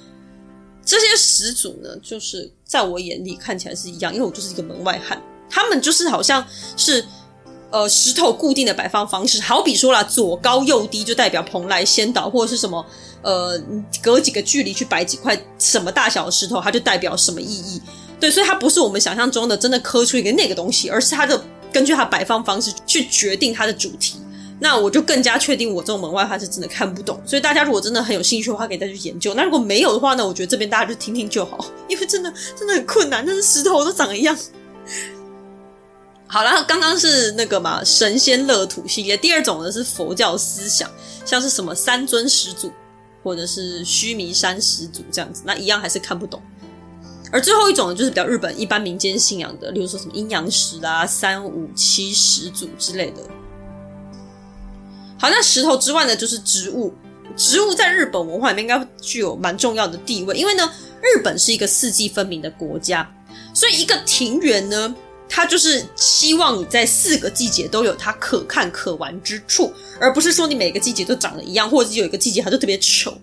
[0.85, 5.21] 这些始祖呢，就是在我眼里看起来是一样，因为我就是一个门外汉。
[5.49, 6.45] 他们就是好像
[6.77, 7.05] 是
[7.71, 12.85] 呃石头固定的摆放方式，好比说啦，左高右低就代表蓬莱仙岛，或者是什么
[13.23, 13.61] 呃
[14.03, 17.81] 隔几个距离去摆几块什么大小的石头，它就代表什么意义。
[18.19, 24.17] 对，所以它不是我们想象中的真的刻出一个那个东西，而是它的根据它摆放方式去决定它的主题。
[24.63, 27.21] 那我就更加确定，我这种门外汉是真的看不懂。
[27.27, 29.35] 所以大家如果真的很有兴趣的话，可以再去研究。
[29.35, 34.39] 那如果没有的话呢，我觉得这边大家就听听就好， 因为真的真的很困难，但是石头都长一样。
[36.29, 40.89] 好了，刚刚是那个嘛神仙乐土系列，第二种呢是佛教思想，
[41.25, 42.71] 像是什么三尊始祖，
[43.25, 46.41] 或者是须弥山始祖这样子，那一样还是看不懂。
[47.33, 53.23] 而最后一种呢，就是比较日本一般民间信仰的，例如说什么阴阳师啊、三五七始祖之类的。
[55.23, 56.93] 好，那石头之外呢，就是植物。
[57.37, 60.69] 植物在日本文化里面应该具有蛮重要的地位，因为呢，
[61.01, 63.09] 日本是一个四季分明的国家，
[63.55, 64.93] 所以一个庭园呢，
[65.29, 73.17] 它就是希望你在四个季节都有它可看可玩之处，而不是说你每个季节都长得一样，或者是有一个季节它就特别丑。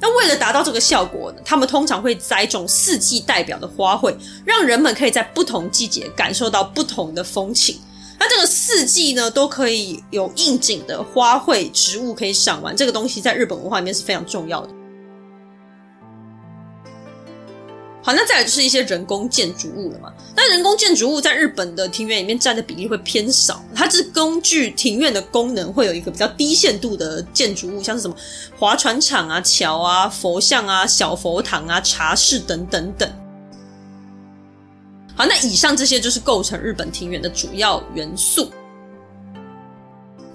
[0.00, 7.78] 那为了达到这个效果呢，他们通常会栽种四季代表的花卉，让人们可以在不同季节感受到不同的风情。
[8.18, 14.74] 那这个四季呢，都可以有应景的花卉植物可以赏玩，这个东西在日本文化里面是非常重要的。
[18.02, 20.10] 好，那再来就是一些人工建筑物了嘛。
[20.34, 28.16] 那人工建筑物在日本的庭园里面占的比例会偏少，它是根据庭院的功能会有一个比较低限度的建筑物，像是什么
[28.58, 33.10] 划船场啊、桥啊、佛像啊、小佛堂啊、茶室等等等。
[35.18, 38.50] 好，那以上这些就是构成日本庭园的主要元素。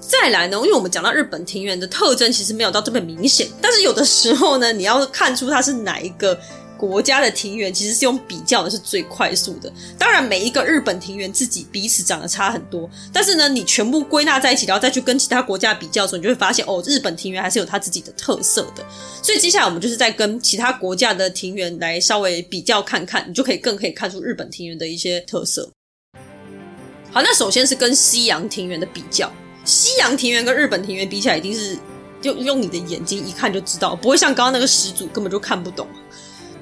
[0.02, 6.38] 再来呢，因为我们讲到日本庭园的特征其实没有到特别明显，但是有的时候呢，你要看出它是哪一个。
[6.78, 9.72] 国家的庭园其实是用比较的，是最快速的。
[9.98, 18.84] 当然，每一个日本庭园自己彼此长得差很多，但是呢，你全部归纳在一起，然后再去跟其他国家比较的时候，你就会发现，哦，日本庭园还是有它自己的特色的。
[19.22, 25.70] 所以接下来我们就是在跟其他国家的庭园来稍微比较看看，你就可以更可以看出日本庭园的一些特色。
[27.12, 29.32] 好，那首先是跟西洋庭园的比较，
[29.64, 31.78] 西洋庭园跟日本庭园比起来，一定是
[32.22, 35.88] 就用你的眼睛一看就知道，不会像刚刚那个始祖根本就看不懂。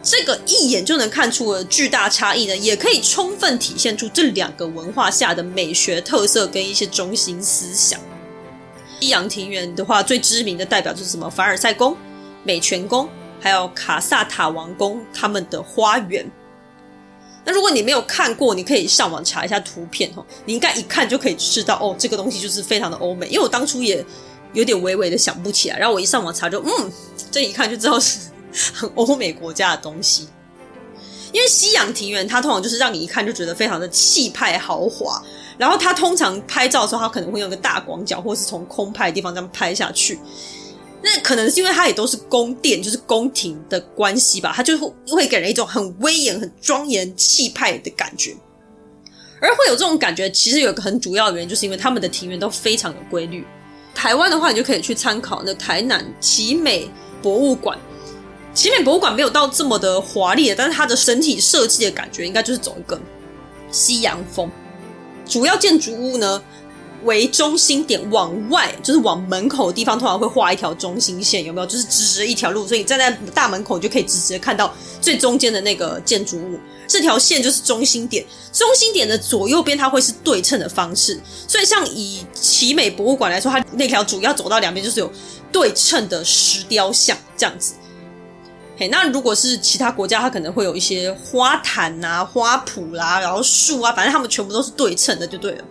[0.03, 7.99] 这个一眼就能看出的巨大差异呢，也可以充分体现出这两个文化下的美学特色跟一些中心思想。
[8.99, 11.95] 西洋庭园的话，最知名的代表就是什么凡尔赛宫、
[12.43, 13.07] 美泉宫，
[13.39, 16.25] 还有卡萨塔王宫他们的花园。
[17.45, 23.27] 那如果你没有看过，你可以上网查一下图片哦，你应该一看就可以知道哦，这个东西就是非常的欧美。
[23.27, 24.03] 因为我当初也
[24.53, 26.91] 有点微微的想不起来，然后我一上网查就嗯，
[27.31, 28.19] 这一看就知道是。
[28.73, 30.27] 很 欧美国家的东西，
[31.31, 35.21] 因为西洋庭园它通常就是让你一看就觉得非常的气派豪华，
[35.57, 40.19] 然后它通常拍照的时候，它可能会用一个大广角，或是从空拍的地方这样拍下去。
[41.03, 48.35] 那可能是因为它也都是宫殿，就是宫廷的关系吧，它就会会给人一种很威严、很庄严、气派的感觉。
[49.41, 53.43] 而会有这种感觉，其实有一个很主要的原因，就是因为他们的庭园都非常有规律。
[53.95, 56.87] 台湾的话，你就可以去参考那台南奇美
[57.23, 57.75] 博物馆。
[58.53, 62.99] 奇美博物馆没有到这么的华丽，但是它的整体设计的感觉应该就是走一个
[63.71, 64.49] 西洋风。
[65.25, 66.41] 主要建筑物呢
[67.05, 71.65] 为中心点，往外就是往门口的地方，通常会画一条中心线，有没有？
[71.65, 76.59] 就是直直的一条路，所以你站在大门口，就可以直直的看到最中间的那个建筑物。
[76.87, 81.17] 这条线就是中心点，中心点的左右边它会是对称的方式。
[81.47, 85.09] 所以像以奇美博物馆来说，它那条主要走到两边就是有
[85.53, 87.75] 对称的石雕像这样子。
[88.89, 95.63] 那如果是其他国家，它可能会有一些花坛啊、花圃啦、然后树啊，反正它们全部都是对称的，就对了。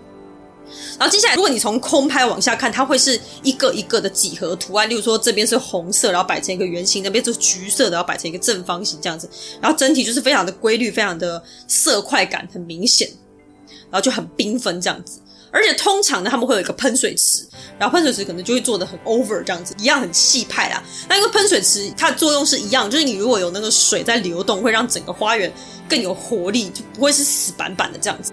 [0.98, 9.28] 然后接下来，如果你从空拍往下看，它会是一个一个的几何图案，例如说这边是红色，然后摆成一个圆形；那边是橘色的，然后摆成一个正方形这样子。
[9.60, 13.08] 然后整体就是非常的规律，非常的色块感很明显，
[13.90, 15.20] 然后就很缤纷这样子。
[15.52, 17.44] 而且通常呢，他们会有一个喷水池，
[17.78, 20.82] 然后喷水池可能就会做的很 over 这样子，一样很气派啦。
[21.08, 25.52] 那因为喷水池它的作用是一样，就是你如果有那个水在流动，会让整个花园
[25.88, 28.32] 更有活力，就不会是死板板的这样子。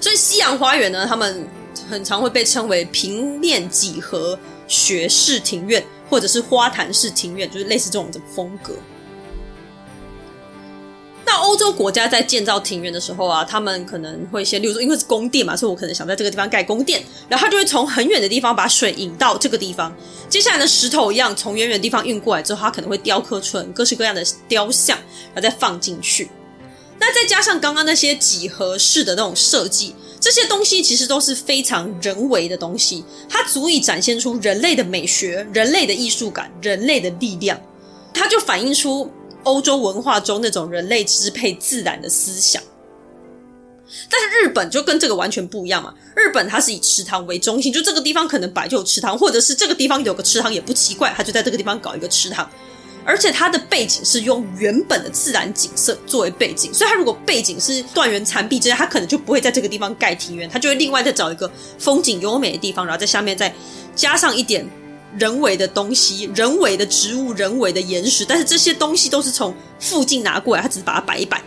[0.00, 1.46] 所以西洋花园呢，他们
[1.90, 8.74] 很常会被称为平面几何学式庭院，或者是花坛式庭院，就是类似这种的风格。
[11.58, 19.92] 那欧洲国家在建造庭院的时候啊，他们可能会先，例如说，因为是宫殿嘛，所以我可能想在这个地方盖宫殿，然后他就会从很远的地方把水引到这个地方。
[20.28, 24.96] 接下来的石头一样，从远远的地方运过来之后，他可能会雕刻出各式各样的雕像，
[25.34, 26.30] 然后再放进去。
[27.00, 37.60] 那再加上刚刚那些几何式的那种设计，这些东西其实都是非常人为的东西，它足以展现出人类的美学、人类的艺术感、人类的力量，
[38.14, 39.10] 它就反映出。
[39.44, 42.62] 欧洲文化中那种人类支配自然的思想，
[44.10, 45.94] 但是日本就跟这个完全不一样嘛。
[46.14, 52.48] 日本它是以池塘为中心，就这个地方可能本来就有池塘，或者是这个地方有个池塘也不奇怪，它就在这个地方搞一个池塘。
[53.04, 63.54] 而且它的背景是用原本的自然景色作为背景，所以它如果背景是断垣残壁之类，它可能就不会在这个地方盖庭园，它就会另外再找一个风景优美的地方，然后在下面再
[63.96, 64.68] 加上一点
[65.16, 71.42] 人为的东西、人为的植物、人为的岩石，但是这些东西都是从附近拿过来，他只是把它摆一摆，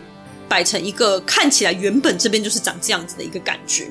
[0.50, 3.88] 摆成一个看起来原本这边就是长这样子的一个感觉。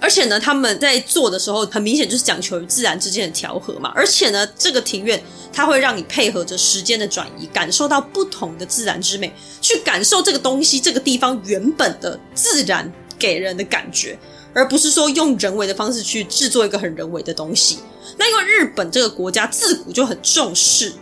[0.00, 3.90] 而且呢，他们在做的时候，很明显就是讲求于自然之间的调和嘛。
[3.94, 9.32] 而且呢，这个庭院它会让你配合着时间的转移，感受到不同的自然之美，
[9.62, 14.18] 去感受这个东西、这个地方原本的自然给人的感觉，
[14.52, 17.78] 而不是说用人为的方式去制作一个很人为的东西。
[18.18, 20.92] 那因为日本这个国家自古就很重视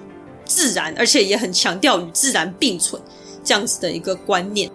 [0.44, 3.00] 自然，而且也很强调与自然并存
[3.44, 4.70] 这样子的一个观念。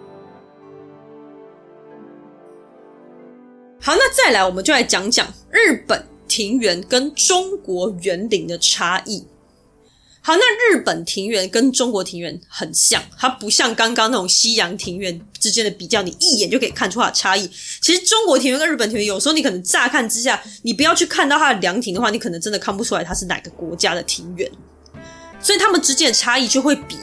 [3.80, 9.26] 好，那再来，我们就来讲讲日本庭园跟中国园林的差异。
[10.28, 17.50] 好，那日本庭园跟中国庭园很像，它不像刚刚那种西洋庭园之间的比较，你一眼就可以看出它的差异。
[17.80, 24.52] 其实中国庭园跟日本庭园，有时候你可能乍看之下，你不要去看到它的凉亭的话，你可能真的看不出来它是哪个国家的庭园。
[25.40, 26.98] 所以它们之间的差异就会比。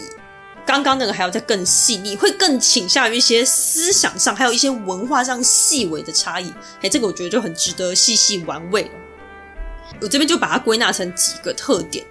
[0.66, 6.52] 刚刚那个还要再更细腻，会更倾向于一些思想上，还有一些文化上细微的差异。
[6.82, 8.90] 哎，这个我觉得就很值得细细玩味了。
[10.02, 12.04] 我这边就把它归纳成几个特点。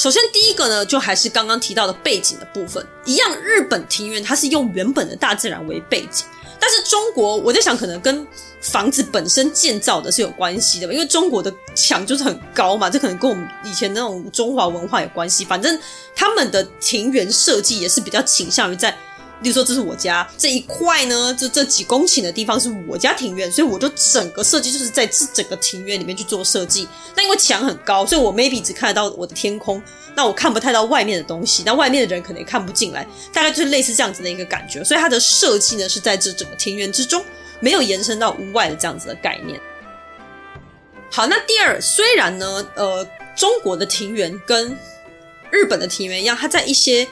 [0.00, 6.24] 首先，第一个呢，就还是刚刚提到的背景的部分，一样，日本庭院它是用原本的大自然为背景。
[6.58, 8.26] 但是中国，我在想，可能跟
[8.62, 15.44] 房子本身建造的是有关系的吧，因为中国的墙就是很高嘛，这可能跟我们以前那种中华文化有关系。
[15.44, 15.78] 反正
[16.16, 18.96] 他们的庭园设计也是比较倾向于在，
[19.42, 26.86] 例如说这是我家这一块呢，这这几公顷的地方是我家庭院，所以我就整个设计就是在这整个庭院里面去做设计。
[27.16, 29.82] 那因为墙很高，所以我 maybe 只看得到我的天空。
[30.14, 34.82] 那我看不太到外面的东西，那外面的人可能也看不进来，大概就是类似这样子的一个感觉。
[34.82, 37.24] 所以它的设计呢，是在这整个庭院之中，
[37.60, 39.58] 没有延伸到屋外的这样子的概念。
[41.10, 44.76] 好，那第二，虽然呢，呃，中国的庭园跟
[45.50, 47.06] 日本的庭园一样，它在一些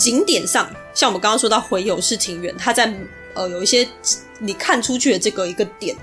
[0.00, 2.92] 景点上，像我们刚刚说到回游式庭园，它在
[3.34, 3.86] 呃有一些
[4.38, 5.94] 你看出去的这个一个点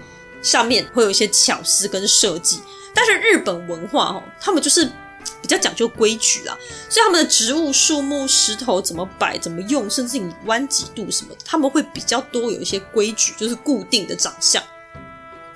[0.43, 2.61] 上面会有一些巧思跟设计，
[2.93, 4.87] 但是日本文化哦，他们就是。
[5.41, 6.57] 比较讲究规矩啦，
[6.89, 14.63] 所以他们的植物、树木、石头怎么摆、怎么用，甚至你弯几度什么，他们会比较多有一些规矩，就是固定的长相。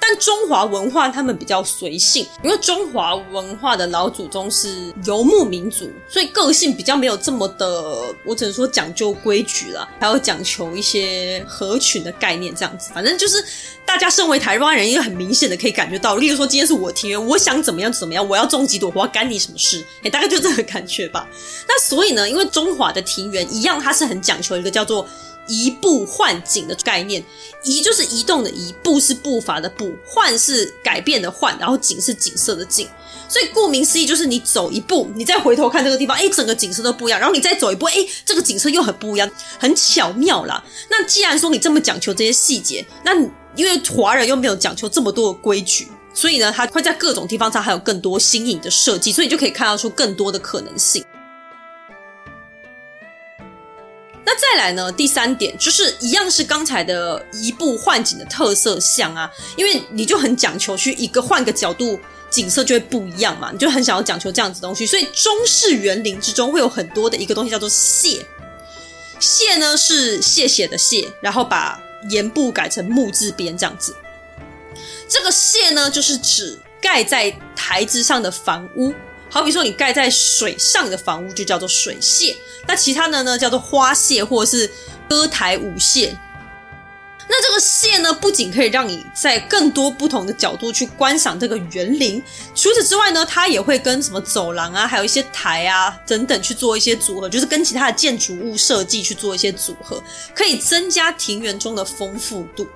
[0.03, 12.91] 但中华文化他们比较随性，因为中华文化的老祖宗是游牧民族，所以个性比较没有这么的，我只能说讲究规矩啦，还有讲求一些合群的概念这样子。
[12.95, 13.45] 反正就是
[13.85, 19.85] 大家身为台湾人，应该很明显的可以感觉到，例如说今天是我庭院，我想怎么样怎么样，我要种几朵花，干你什么事？
[20.03, 21.27] 哎， 大概就这个感觉吧。
[21.67, 25.07] 那所以呢，因为中华的庭园一样，它是很讲求一个叫做。
[25.51, 27.21] 移步换景的概念，
[27.63, 32.87] 移就是移动的移，步是步伐的步，换是改变的换，然后景是景色的景。
[33.27, 37.19] 所以顾名思义，就是你走一步，你再回头看这个地方，哎，整个景色都不一样。
[37.19, 37.95] 然后你再走一步，哎，
[38.25, 39.29] 这个景色又很不一样，
[39.59, 40.63] 很巧妙啦。
[40.89, 43.13] 那既然说你这么讲求这些细节，那
[43.55, 51.03] 因为华人又没有讲求这么多的规矩，所以呢，它会在各种地方上还有更多新颖的设计，所以你就可以看到出更多的可能性。
[54.23, 54.91] 那再来呢？
[54.91, 61.99] 第三点就是一样是刚才的移步换景的特色像啊，因为你就很讲求去一个换个角度，
[62.29, 68.23] 景色就会不一样嘛，你就很想要讲求这样子东西，所以中式园林之中会有很多的一个东西叫做谢，
[69.19, 73.95] 谢呢是谢谢的谢，然后把言部改成木字边这样子，
[75.09, 78.93] 这个谢呢就是指盖在台子上的房屋。
[79.31, 82.35] 好比说，你盖在水上的房屋就叫做水榭，
[82.67, 84.69] 那其他的呢叫做花榭或者是
[85.09, 86.13] 歌台舞榭。
[87.29, 92.21] 那这个榭呢，不仅可以让你在更多不同的角度去观赏这个园林，
[92.53, 100.03] 除此之外呢，它也会跟什么走廊啊，还有一些台啊等等去做一些组合，就是跟其他的建筑物设计去做一些组合，
[100.35, 102.67] 可以增加庭园中的丰富度。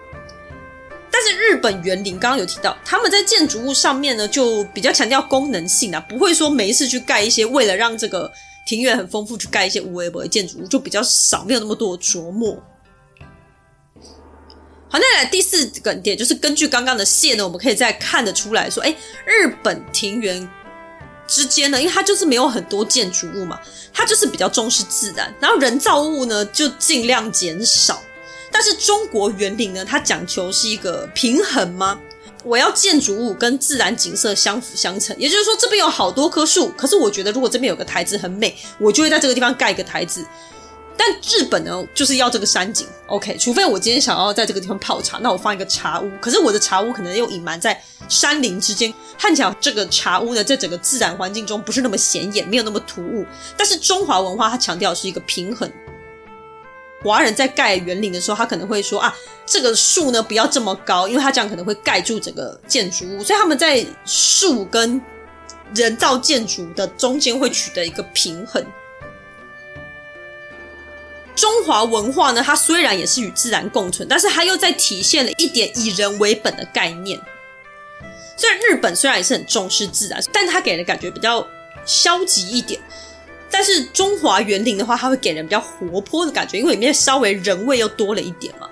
[1.18, 8.30] 但是日本园林刚刚有提到，他们在建筑物上面呢，就比较强调功能性啊，不会说没事去盖一些为了让这个
[8.68, 12.62] 庭院很丰富去盖一些无为博的建筑物，就比较少，没有那么多的琢磨。
[14.90, 18.94] 好，那来第四个点就是根据刚刚的线呢，我们可以再看得出来说，哎，
[19.26, 20.46] 日本庭园
[21.26, 23.58] 之间呢，因为它就是没有很多建筑物嘛，
[23.94, 28.02] 它就是比较重视自然，然后人造物呢就尽量减少。
[28.58, 32.00] 但是中国园林呢，它讲求是一个平衡吗？
[32.42, 40.26] 我要建筑物跟自然景色相辅相成，也就是说这边有好多棵树，可是我觉得如果这边有个台子很美，我就会在这个地方盖一个台子。
[40.96, 42.88] 但日本呢，就是要这个山景。
[43.08, 46.10] OK，除非我今天想要在这个地方泡茶，那我放一个茶屋。
[46.22, 47.78] 可是我的茶屋可能又隐瞒在
[48.08, 53.26] 山林之间，看起来这个茶屋呢，在整个自然环境中不是那么显眼，没有那么突兀。
[53.58, 55.70] 但是中华文化它强调是一个平衡。
[57.06, 63.24] 华人在盖园林的时候，他可能会说啊，这个树呢不要这么高，因为它这样可能会盖住整个建筑物。
[63.24, 65.00] 所以他们在树跟
[65.74, 68.66] 人造建筑的中间会取得一个平衡。
[71.36, 77.20] 中华文化呢，它虽然也是与自然共存，但是它又在体现了一点以人为本的概念。
[78.38, 81.46] 虽然日本虽然也是很重视自然，但它给人的感觉比较
[81.86, 82.80] 消极一点。
[83.50, 88.70] 但是中华园林的话，它会给人比较活泼的感觉，因为里面稍微人味又多了一点嘛。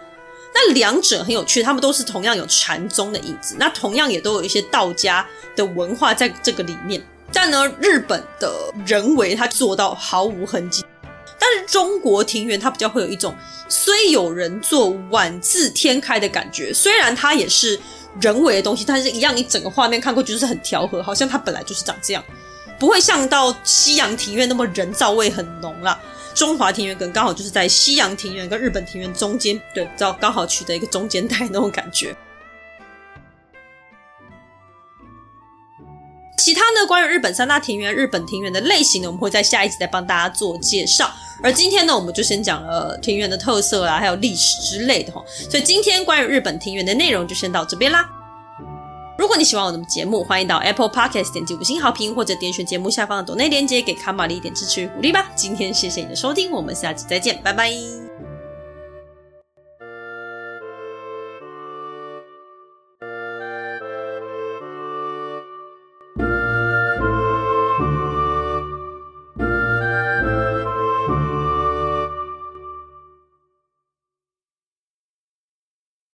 [0.53, 7.01] 那两者很有趣，他们都是同样有禅宗的影子，那同样也都有一些道家的文化在这个里面。
[7.31, 10.85] 但呢，日本的人为它做到毫无痕迹。
[11.39, 13.35] 但是中国庭园它比较会有一种
[13.67, 16.71] 虽有人做，宛自天开的感觉。
[16.71, 17.77] 虽然它也是
[18.21, 22.23] 人为的东西，但是一样，你整个画面看过去就是很调和，好像它本来就是长这样，
[22.79, 25.99] 不会像到西洋庭院那么人造味很浓啦。
[26.33, 32.15] 中华庭园可能刚好就是在西洋庭院跟日本庭院中间，对，知道刚好取得一个中间带那种感觉。
[36.39, 41.09] 其他呢，关于日本三大庭院、日本庭院的类型呢，我们会在下一集再帮大家做介绍。
[41.41, 45.23] 而今天呢，我们就先讲了庭院的特色啦，还有历史之类的哈。
[45.27, 48.09] 所以今天关于日本庭院的内容就先到这边啦。
[49.17, 55.29] 如果你喜欢我的节目，欢迎到 Apple Podcast 点击五星好评，或者点选节目下方的抖内链接，给卡玛丽一点支持与鼓励吧。
[55.35, 58.12] 今天谢谢你的收听，我们下期再见，拜拜。